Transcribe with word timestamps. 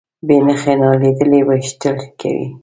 بې 0.27 0.37
نښې 0.45 0.73
نالیدلي 0.81 1.39
ویشتل 1.47 1.97
کوي. 2.19 2.47